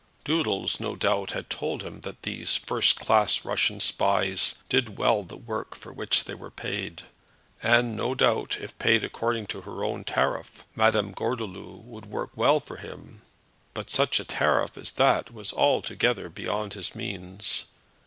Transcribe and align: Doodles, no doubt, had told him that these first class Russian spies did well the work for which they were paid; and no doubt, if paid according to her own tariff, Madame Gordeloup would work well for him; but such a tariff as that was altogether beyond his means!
Doodles, 0.23 0.79
no 0.79 0.95
doubt, 0.95 1.33
had 1.33 1.47
told 1.47 1.83
him 1.83 2.01
that 2.01 2.23
these 2.23 2.57
first 2.57 2.99
class 2.99 3.45
Russian 3.45 3.79
spies 3.79 4.55
did 4.67 4.97
well 4.97 5.21
the 5.21 5.37
work 5.37 5.75
for 5.75 5.93
which 5.93 6.23
they 6.23 6.33
were 6.33 6.49
paid; 6.49 7.03
and 7.61 7.95
no 7.95 8.15
doubt, 8.15 8.57
if 8.59 8.75
paid 8.79 9.03
according 9.03 9.45
to 9.45 9.61
her 9.61 9.83
own 9.83 10.03
tariff, 10.03 10.65
Madame 10.73 11.11
Gordeloup 11.11 11.83
would 11.83 12.07
work 12.07 12.31
well 12.35 12.59
for 12.59 12.77
him; 12.77 13.21
but 13.75 13.91
such 13.91 14.19
a 14.19 14.25
tariff 14.25 14.75
as 14.75 14.91
that 14.93 15.29
was 15.31 15.53
altogether 15.53 16.29
beyond 16.29 16.73
his 16.73 16.95
means! 16.95 17.65